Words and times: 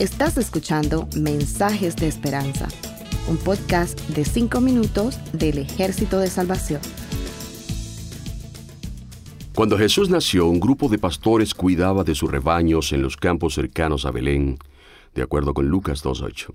Estás 0.00 0.38
escuchando 0.38 1.10
Mensajes 1.14 1.94
de 1.94 2.08
Esperanza, 2.08 2.68
un 3.28 3.36
podcast 3.36 4.00
de 4.08 4.24
5 4.24 4.58
minutos 4.62 5.18
del 5.34 5.58
Ejército 5.58 6.18
de 6.18 6.28
Salvación. 6.28 6.80
Cuando 9.54 9.76
Jesús 9.76 10.08
nació, 10.08 10.46
un 10.46 10.58
grupo 10.58 10.88
de 10.88 10.96
pastores 10.96 11.52
cuidaba 11.52 12.02
de 12.02 12.14
sus 12.14 12.30
rebaños 12.30 12.94
en 12.94 13.02
los 13.02 13.18
campos 13.18 13.52
cercanos 13.52 14.06
a 14.06 14.10
Belén, 14.10 14.56
de 15.14 15.20
acuerdo 15.20 15.52
con 15.52 15.68
Lucas 15.68 16.02
2.8. 16.02 16.54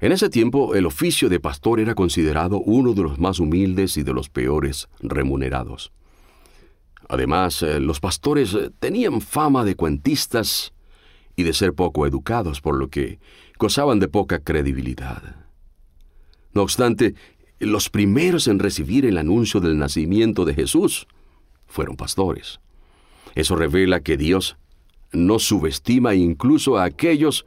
En 0.00 0.12
ese 0.12 0.30
tiempo, 0.30 0.74
el 0.74 0.86
oficio 0.86 1.28
de 1.28 1.40
pastor 1.40 1.78
era 1.78 1.94
considerado 1.94 2.58
uno 2.58 2.94
de 2.94 3.02
los 3.02 3.18
más 3.18 3.38
humildes 3.38 3.98
y 3.98 4.02
de 4.02 4.14
los 4.14 4.30
peores 4.30 4.88
remunerados. 5.00 5.92
Además, 7.06 7.62
eh, 7.62 7.80
los 7.80 8.00
pastores 8.00 8.54
eh, 8.54 8.70
tenían 8.80 9.20
fama 9.20 9.62
de 9.62 9.76
cuentistas 9.76 10.72
y 11.36 11.42
de 11.42 11.52
ser 11.52 11.74
poco 11.74 12.06
educados, 12.06 12.60
por 12.60 12.76
lo 12.76 12.88
que 12.88 13.18
gozaban 13.58 14.00
de 14.00 14.08
poca 14.08 14.40
credibilidad. 14.40 15.36
No 16.52 16.62
obstante, 16.62 17.14
los 17.58 17.88
primeros 17.88 18.48
en 18.48 18.58
recibir 18.58 19.06
el 19.06 19.18
anuncio 19.18 19.60
del 19.60 19.78
nacimiento 19.78 20.44
de 20.44 20.54
Jesús 20.54 21.06
fueron 21.66 21.96
pastores. 21.96 22.60
Eso 23.34 23.56
revela 23.56 24.00
que 24.00 24.16
Dios 24.16 24.56
no 25.12 25.38
subestima 25.38 26.14
incluso 26.14 26.78
a 26.78 26.84
aquellos 26.84 27.46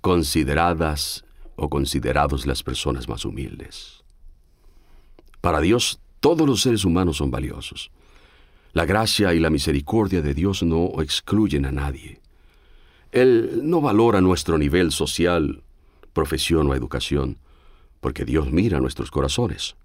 consideradas 0.00 1.24
o 1.56 1.68
considerados 1.68 2.46
las 2.46 2.62
personas 2.62 3.08
más 3.08 3.24
humildes. 3.24 4.02
Para 5.40 5.60
Dios, 5.60 6.00
todos 6.20 6.46
los 6.46 6.62
seres 6.62 6.84
humanos 6.84 7.18
son 7.18 7.30
valiosos. 7.30 7.90
La 8.72 8.86
gracia 8.86 9.34
y 9.34 9.38
la 9.38 9.50
misericordia 9.50 10.22
de 10.22 10.34
Dios 10.34 10.62
no 10.62 11.02
excluyen 11.02 11.66
a 11.66 11.72
nadie. 11.72 12.20
Él 13.12 13.60
no 13.62 13.80
valora 13.80 14.20
nuestro 14.20 14.58
nivel 14.58 14.90
social, 14.90 15.62
profesión 16.12 16.66
o 16.68 16.74
educación, 16.74 17.38
porque 18.00 18.24
Dios 18.24 18.50
mira 18.50 18.80
nuestros 18.80 19.10
corazones. 19.10 19.76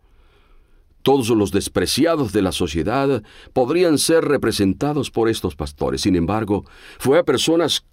Todos 1.04 1.30
los 1.30 1.52
despreciados 1.52 2.34
de 2.34 2.42
la 2.42 2.52
sociedad 2.52 3.24
podrían 3.54 3.98
ser 3.98 4.26
representados 4.26 5.12
por 5.12 5.30
estos 5.30 5.56
pastores. 5.56 6.02
Sin 6.02 6.16
embargo, 6.16 6.66
fue 7.00 7.20
a 7.20 7.24
personas 7.24 7.86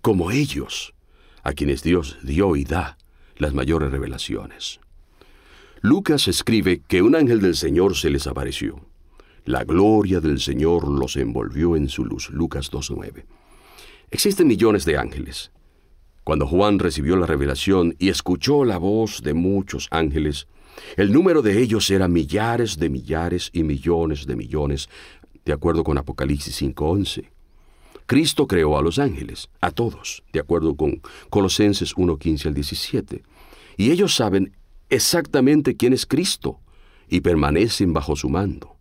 como 0.00 0.30
ellos 0.30 0.94
a 1.42 1.52
quienes 1.52 1.82
Dios 1.82 2.18
dio 2.22 2.54
y 2.56 2.64
da 2.64 2.98
las 3.36 3.54
mayores 3.54 3.90
revelaciones. 3.90 4.80
Lucas 5.80 6.28
escribe 6.28 6.82
que 6.86 7.02
un 7.02 7.16
ángel 7.16 7.40
del 7.40 7.56
Señor 7.56 7.96
se 7.96 8.10
les 8.10 8.26
apareció. 8.26 8.80
La 9.44 9.64
gloria 9.64 10.20
del 10.20 10.38
Señor 10.38 10.86
los 10.86 11.16
envolvió 11.16 11.74
en 11.74 11.88
su 11.88 12.04
luz. 12.04 12.30
Lucas 12.30 12.70
2.9. 12.70 13.24
Existen 14.12 14.46
millones 14.46 14.84
de 14.84 14.98
ángeles. 14.98 15.52
Cuando 16.22 16.46
Juan 16.46 16.78
recibió 16.78 17.16
la 17.16 17.24
revelación 17.24 17.96
y 17.98 18.10
escuchó 18.10 18.62
la 18.62 18.76
voz 18.76 19.22
de 19.22 19.32
muchos 19.32 19.88
ángeles, 19.90 20.48
el 20.98 21.14
número 21.14 21.40
de 21.40 21.62
ellos 21.62 21.90
era 21.90 22.08
millares 22.08 22.78
de 22.78 22.90
millares 22.90 23.48
y 23.54 23.62
millones 23.62 24.26
de 24.26 24.36
millones, 24.36 24.90
de 25.46 25.54
acuerdo 25.54 25.82
con 25.82 25.96
Apocalipsis 25.96 26.60
5.11. 26.60 27.30
Cristo 28.04 28.46
creó 28.46 28.76
a 28.76 28.82
los 28.82 28.98
ángeles, 28.98 29.48
a 29.62 29.70
todos, 29.70 30.22
de 30.30 30.40
acuerdo 30.40 30.76
con 30.76 31.00
Colosenses 31.30 31.96
1.15 31.96 32.46
al 32.48 32.54
17. 32.54 33.22
Y 33.78 33.92
ellos 33.92 34.14
saben 34.14 34.54
exactamente 34.90 35.74
quién 35.74 35.94
es 35.94 36.04
Cristo 36.04 36.60
y 37.08 37.22
permanecen 37.22 37.94
bajo 37.94 38.14
su 38.14 38.28
mando, 38.28 38.76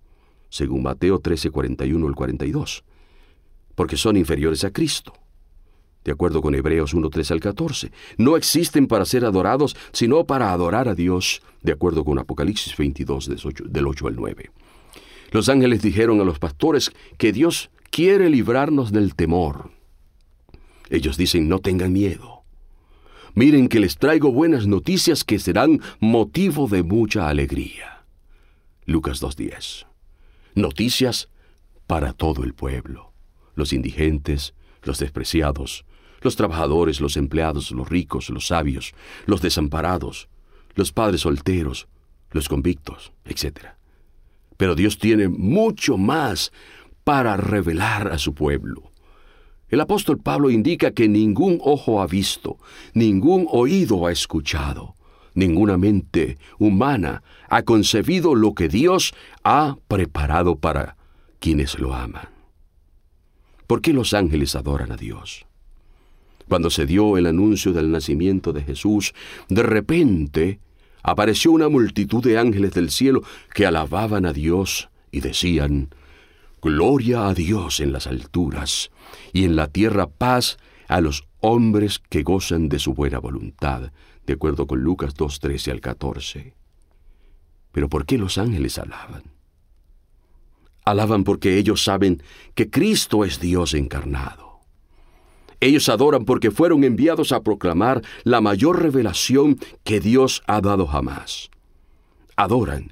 según 0.49 0.83
Mateo 0.83 1.21
13.41 1.21 2.05
al 2.05 2.15
42, 2.15 2.83
porque 3.75 3.95
son 3.95 4.17
inferiores 4.17 4.65
a 4.65 4.71
Cristo 4.71 5.13
de 6.03 6.11
acuerdo 6.11 6.41
con 6.41 6.55
Hebreos 6.55 6.93
1, 6.93 7.09
3 7.09 7.31
al 7.31 7.39
14. 7.39 7.91
No 8.17 8.37
existen 8.37 8.87
para 8.87 9.05
ser 9.05 9.25
adorados, 9.25 9.75
sino 9.91 10.25
para 10.25 10.51
adorar 10.51 10.87
a 10.87 10.95
Dios, 10.95 11.41
de 11.61 11.71
acuerdo 11.71 12.03
con 12.03 12.19
Apocalipsis 12.19 12.75
22, 12.75 13.29
del 13.65 13.87
8 13.87 14.07
al 14.07 14.15
9. 14.15 14.51
Los 15.31 15.47
ángeles 15.49 15.81
dijeron 15.81 16.19
a 16.19 16.25
los 16.25 16.39
pastores 16.39 16.91
que 17.17 17.31
Dios 17.31 17.69
quiere 17.89 18.29
librarnos 18.29 18.91
del 18.91 19.15
temor. 19.15 19.71
Ellos 20.89 21.17
dicen, 21.17 21.47
no 21.47 21.59
tengan 21.59 21.93
miedo. 21.93 22.43
Miren 23.33 23.69
que 23.69 23.79
les 23.79 23.97
traigo 23.97 24.31
buenas 24.31 24.67
noticias 24.67 25.23
que 25.23 25.39
serán 25.39 25.79
motivo 25.99 26.67
de 26.67 26.83
mucha 26.83 27.29
alegría. 27.29 28.03
Lucas 28.85 29.21
2.10. 29.21 29.85
Noticias 30.55 31.29
para 31.87 32.11
todo 32.11 32.43
el 32.43 32.53
pueblo, 32.53 33.13
los 33.55 33.71
indigentes, 33.71 34.53
los 34.83 34.99
despreciados, 34.99 35.85
los 36.21 36.35
trabajadores, 36.35 37.01
los 37.01 37.17
empleados, 37.17 37.71
los 37.71 37.89
ricos, 37.89 38.29
los 38.29 38.47
sabios, 38.47 38.93
los 39.25 39.41
desamparados, 39.41 40.29
los 40.75 40.91
padres 40.91 41.21
solteros, 41.21 41.87
los 42.31 42.47
convictos, 42.47 43.11
etc. 43.25 43.69
Pero 44.57 44.75
Dios 44.75 44.97
tiene 44.97 45.27
mucho 45.27 45.97
más 45.97 46.51
para 47.03 47.35
revelar 47.37 48.11
a 48.11 48.17
su 48.17 48.33
pueblo. 48.33 48.91
El 49.69 49.81
apóstol 49.81 50.19
Pablo 50.19 50.49
indica 50.49 50.91
que 50.91 51.07
ningún 51.07 51.59
ojo 51.63 52.01
ha 52.01 52.07
visto, 52.07 52.57
ningún 52.93 53.47
oído 53.49 54.05
ha 54.05 54.11
escuchado, 54.11 54.95
ninguna 55.33 55.77
mente 55.77 56.37
humana 56.59 57.23
ha 57.49 57.63
concebido 57.63 58.35
lo 58.35 58.53
que 58.53 58.67
Dios 58.67 59.13
ha 59.43 59.77
preparado 59.87 60.57
para 60.57 60.97
quienes 61.39 61.79
lo 61.79 61.93
aman. 61.93 62.29
¿Por 63.65 63.81
qué 63.81 63.93
los 63.93 64.13
ángeles 64.13 64.55
adoran 64.57 64.91
a 64.91 64.97
Dios? 64.97 65.45
Cuando 66.51 66.69
se 66.69 66.85
dio 66.85 67.15
el 67.15 67.27
anuncio 67.27 67.71
del 67.71 67.91
nacimiento 67.91 68.51
de 68.51 68.61
Jesús, 68.61 69.13
de 69.47 69.63
repente 69.63 70.59
apareció 71.01 71.49
una 71.53 71.69
multitud 71.69 72.21
de 72.21 72.37
ángeles 72.37 72.73
del 72.73 72.91
cielo 72.91 73.23
que 73.53 73.65
alababan 73.65 74.25
a 74.25 74.33
Dios 74.33 74.89
y 75.13 75.21
decían, 75.21 75.95
Gloria 76.61 77.29
a 77.29 77.33
Dios 77.33 77.79
en 77.79 77.93
las 77.93 78.05
alturas, 78.05 78.91
y 79.31 79.45
en 79.45 79.55
la 79.55 79.67
tierra 79.67 80.07
paz 80.07 80.57
a 80.89 80.99
los 80.99 81.25
hombres 81.39 81.99
que 82.09 82.21
gozan 82.21 82.67
de 82.67 82.79
su 82.79 82.93
buena 82.93 83.19
voluntad, 83.19 83.93
de 84.25 84.33
acuerdo 84.33 84.67
con 84.67 84.81
Lucas 84.81 85.13
2, 85.13 85.39
13 85.39 85.71
al 85.71 85.79
14. 85.79 86.53
Pero 87.71 87.87
¿por 87.87 88.05
qué 88.05 88.17
los 88.17 88.37
ángeles 88.37 88.77
alaban? 88.77 89.23
Alaban 90.83 91.23
porque 91.23 91.57
ellos 91.57 91.81
saben 91.81 92.21
que 92.55 92.69
Cristo 92.69 93.23
es 93.23 93.39
Dios 93.39 93.73
encarnado 93.73 94.50
ellos 95.61 95.87
adoran 95.89 96.25
porque 96.25 96.51
fueron 96.51 96.83
enviados 96.83 97.31
a 97.31 97.41
proclamar 97.41 98.01
la 98.23 98.41
mayor 98.41 98.81
revelación 98.81 99.57
que 99.83 99.99
Dios 99.99 100.41
ha 100.47 100.59
dado 100.59 100.87
jamás. 100.87 101.49
Adoran, 102.35 102.91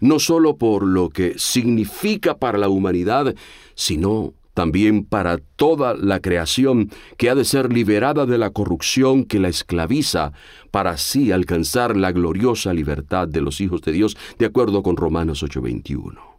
no 0.00 0.18
solo 0.18 0.56
por 0.56 0.84
lo 0.84 1.10
que 1.10 1.38
significa 1.38 2.38
para 2.38 2.58
la 2.58 2.68
humanidad, 2.68 3.34
sino 3.74 4.34
también 4.54 5.04
para 5.04 5.36
toda 5.36 5.94
la 5.94 6.20
creación 6.20 6.90
que 7.18 7.28
ha 7.28 7.34
de 7.34 7.44
ser 7.44 7.70
liberada 7.70 8.24
de 8.24 8.38
la 8.38 8.48
corrupción 8.50 9.24
que 9.24 9.38
la 9.38 9.48
esclaviza 9.48 10.32
para 10.70 10.92
así 10.92 11.30
alcanzar 11.30 11.94
la 11.94 12.10
gloriosa 12.10 12.72
libertad 12.72 13.28
de 13.28 13.42
los 13.42 13.60
hijos 13.60 13.82
de 13.82 13.92
Dios, 13.92 14.16
de 14.38 14.46
acuerdo 14.46 14.82
con 14.82 14.96
Romanos 14.96 15.42
8:21. 15.42 16.35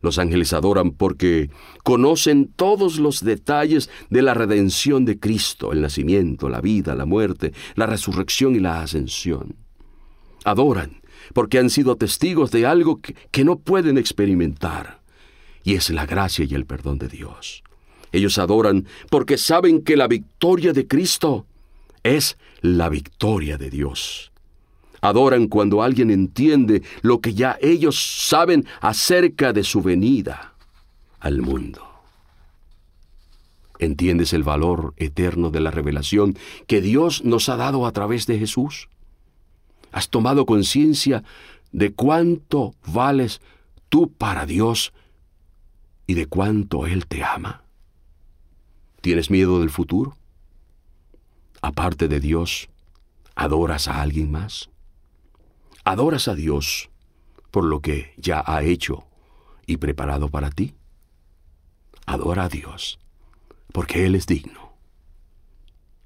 Los 0.00 0.18
ángeles 0.18 0.52
adoran 0.52 0.92
porque 0.92 1.50
conocen 1.82 2.52
todos 2.54 2.98
los 2.98 3.24
detalles 3.24 3.90
de 4.10 4.22
la 4.22 4.34
redención 4.34 5.04
de 5.04 5.18
Cristo, 5.18 5.72
el 5.72 5.80
nacimiento, 5.80 6.48
la 6.48 6.60
vida, 6.60 6.94
la 6.94 7.04
muerte, 7.04 7.52
la 7.74 7.86
resurrección 7.86 8.54
y 8.54 8.60
la 8.60 8.82
ascensión. 8.82 9.56
Adoran 10.44 10.98
porque 11.32 11.58
han 11.58 11.70
sido 11.70 11.96
testigos 11.96 12.50
de 12.50 12.66
algo 12.66 13.00
que, 13.00 13.44
no 13.44 13.58
pueden 13.58 13.98
experimentar, 13.98 15.00
y 15.64 15.74
es 15.74 15.90
la 15.90 16.06
gracia 16.06 16.44
y 16.48 16.54
el 16.54 16.66
perdón 16.66 16.98
de 16.98 17.08
Dios. 17.08 17.62
Ellos 18.12 18.38
adoran 18.38 18.86
porque 19.10 19.36
saben 19.36 19.82
que 19.82 19.96
la 19.96 20.08
victoria 20.08 20.72
de 20.72 20.86
Cristo 20.86 21.46
es 22.02 22.38
la 22.62 22.88
victoria 22.88 23.58
de 23.58 23.70
Dios. 23.70 24.27
Adoran 25.00 25.48
cuando 25.48 25.82
alguien 25.82 26.10
entiende 26.10 26.82
lo 27.02 27.20
que 27.20 27.34
ya 27.34 27.56
ellos 27.60 28.26
saben 28.26 28.66
acerca 28.80 29.52
de 29.52 29.64
su 29.64 29.82
venida 29.82 30.54
al 31.20 31.40
mundo. 31.40 31.84
¿Entiendes 33.78 34.32
el 34.32 34.42
valor 34.42 34.94
eterno 34.96 35.50
de 35.50 35.60
la 35.60 35.70
revelación 35.70 36.36
que 36.66 36.80
Dios 36.80 37.24
nos 37.24 37.48
ha 37.48 37.56
dado 37.56 37.86
a 37.86 37.92
través 37.92 38.26
de 38.26 38.38
Jesús? 38.38 38.88
¿Has 39.92 40.08
tomado 40.08 40.46
conciencia 40.46 41.22
de 41.70 41.92
cuánto 41.92 42.74
vales 42.86 43.40
tú 43.88 44.10
para 44.10 44.46
Dios 44.46 44.92
y 46.06 46.14
de 46.14 46.26
cuánto 46.26 46.86
Él 46.86 47.06
te 47.06 47.22
ama? 47.22 47.62
¿Tienes 49.00 49.30
miedo 49.30 49.60
del 49.60 49.70
futuro? 49.70 50.16
Aparte 51.62 52.08
de 52.08 52.18
Dios, 52.18 52.68
¿adoras 53.36 53.86
a 53.86 54.02
alguien 54.02 54.30
más? 54.30 54.70
¿Adoras 55.88 56.28
a 56.28 56.34
Dios 56.34 56.90
por 57.50 57.64
lo 57.64 57.80
que 57.80 58.12
ya 58.18 58.44
ha 58.46 58.62
hecho 58.62 59.06
y 59.64 59.78
preparado 59.78 60.28
para 60.28 60.50
ti? 60.50 60.74
Adora 62.04 62.44
a 62.44 62.48
Dios, 62.50 62.98
porque 63.72 64.04
Él 64.04 64.14
es 64.14 64.26
digno. 64.26 64.74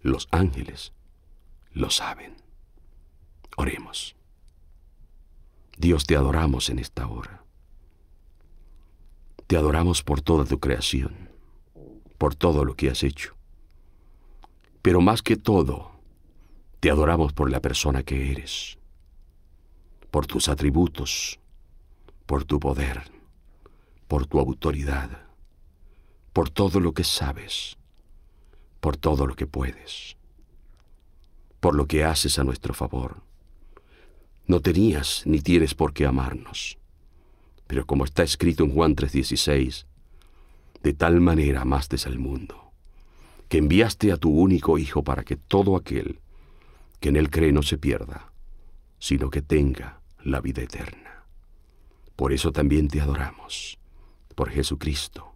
los 0.01 0.29
ángeles 0.31 0.93
lo 1.73 1.91
saben. 1.91 2.37
Oremos. 3.57 4.15
Dios 5.77 6.07
te 6.07 6.15
adoramos 6.15 6.71
en 6.71 6.79
esta 6.79 7.09
hora. 7.09 7.43
Te 9.49 9.57
adoramos 9.57 10.05
por 10.05 10.21
toda 10.21 10.45
tu 10.45 10.61
creación, 10.61 11.29
por 12.19 12.37
todo 12.37 12.65
lo 12.65 12.77
que 12.77 12.89
has 12.89 13.03
hecho. 13.03 13.35
Pero 14.81 15.01
más 15.01 15.23
que 15.23 15.37
todo, 15.37 15.91
te 16.79 16.89
adoramos 16.89 17.33
por 17.33 17.51
la 17.51 17.59
persona 17.59 18.05
que 18.05 18.31
eres, 18.31 18.79
por 20.13 20.27
tus 20.27 20.51
atributos, 20.51 21.41
por 22.27 22.45
tu 22.45 22.61
poder, 22.61 23.11
por 24.09 24.27
tu 24.27 24.39
autoridad, 24.39 25.23
por 26.35 26.51
todo 26.51 26.81
lo 26.81 26.93
que 26.93 27.03
sabes, 27.03 27.79
por 28.79 28.99
todo 28.99 29.27
lo 29.27 29.35
que 29.35 29.47
puedes, 29.47 30.19
por 31.61 31.75
lo 31.75 31.87
que 31.87 32.05
haces 32.05 32.39
a 32.39 32.45
nuestro 32.45 32.75
favor. 32.75 33.23
No 34.47 34.61
tenías 34.61 35.23
ni 35.25 35.41
tienes 35.41 35.75
por 35.75 35.95
qué 35.95 36.05
amarnos, 36.05 36.77
pero 37.67 37.87
como 37.87 38.05
está 38.05 38.23
escrito 38.23 38.65
en 38.65 38.75
Juan 38.75 38.95
3:16, 38.95 39.87
de 40.83 40.93
tal 40.93 41.23
manera 41.23 41.63
amaste 41.63 41.97
al 42.05 42.19
mundo, 42.19 42.71
que 43.49 43.57
enviaste 43.57 44.13
a 44.13 44.19
tu 44.19 44.29
único 44.29 44.77
Hijo 44.77 45.03
para 45.03 45.25
que 45.25 45.37
todo 45.37 45.75
aquel 45.75 46.21
que 47.01 47.09
en 47.09 47.17
él 47.17 47.31
cree 47.31 47.51
no 47.51 47.63
se 47.63 47.79
pierda, 47.79 48.31
sino 48.99 49.31
que 49.31 49.41
tenga 49.41 50.02
la 50.25 50.41
vida 50.41 50.63
eterna. 50.63 51.25
Por 52.17 52.33
eso 52.33 52.53
también 52.53 52.89
te 52.89 53.01
adoramos, 53.01 53.79
por 54.35 54.51
Jesucristo, 54.51 55.33